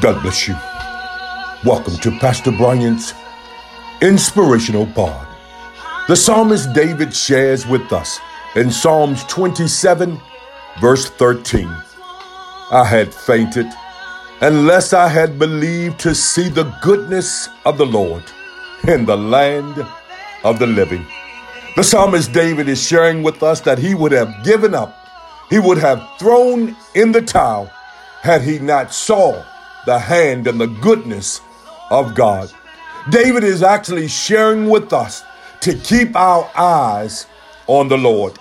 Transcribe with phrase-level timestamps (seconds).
[0.00, 0.54] God bless you.
[1.64, 3.14] Welcome to Pastor Bryant's
[4.00, 5.26] Inspirational Pod.
[6.06, 8.20] The psalmist David shares with us
[8.54, 10.20] in Psalms 27,
[10.80, 11.66] verse 13
[12.70, 13.66] I had fainted
[14.40, 18.22] unless I had believed to see the goodness of the Lord
[18.86, 19.84] in the land
[20.44, 21.04] of the living.
[21.74, 24.94] The psalmist David is sharing with us that he would have given up,
[25.50, 27.66] he would have thrown in the towel
[28.22, 29.44] had he not saw
[29.86, 31.40] the hand and the goodness
[31.90, 32.52] of God.
[33.10, 35.22] David is actually sharing with us
[35.60, 37.26] to keep our eyes
[37.66, 38.38] on the Lord.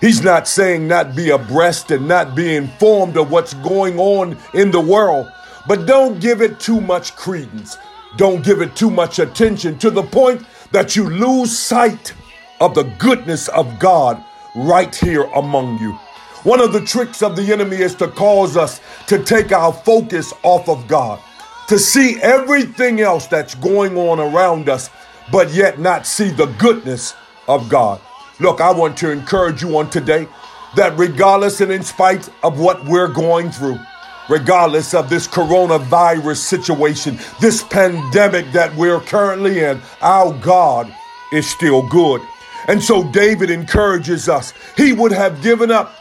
[0.00, 4.70] He's not saying not be abreast and not be informed of what's going on in
[4.70, 5.30] the world,
[5.66, 7.76] but don't give it too much credence.
[8.16, 12.14] Don't give it too much attention to the point that you lose sight
[12.60, 14.22] of the goodness of God
[14.54, 15.98] right here among you.
[16.48, 20.32] One of the tricks of the enemy is to cause us to take our focus
[20.42, 21.20] off of God
[21.68, 24.88] to see everything else that's going on around us,
[25.30, 27.14] but yet not see the goodness
[27.48, 28.00] of God.
[28.40, 30.26] Look, I want to encourage you on today
[30.74, 33.78] that regardless and in spite of what we're going through,
[34.30, 40.90] regardless of this coronavirus situation, this pandemic that we're currently in, our God
[41.30, 42.22] is still good.
[42.68, 44.54] And so David encourages us.
[44.78, 45.94] He would have given up,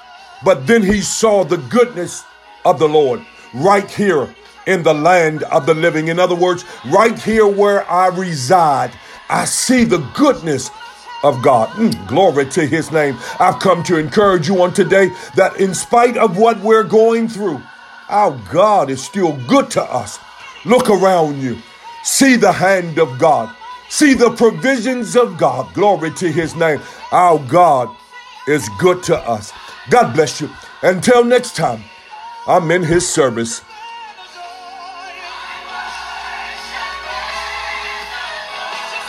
[0.43, 2.23] but then he saw the goodness
[2.65, 4.33] of the Lord right here
[4.65, 6.09] in the land of the living.
[6.09, 8.91] In other words, right here where I reside,
[9.29, 10.69] I see the goodness
[11.23, 11.69] of God.
[11.69, 13.17] Mm, glory to his name.
[13.39, 17.61] I've come to encourage you on today that in spite of what we're going through,
[18.09, 20.19] our God is still good to us.
[20.65, 21.57] Look around you.
[22.03, 23.53] See the hand of God.
[23.89, 25.73] See the provisions of God.
[25.73, 26.81] Glory to his name.
[27.11, 27.89] Our God
[28.47, 29.51] is good to us.
[29.89, 30.49] God bless you.
[30.81, 31.83] Until next time,
[32.47, 33.61] I'm in his service.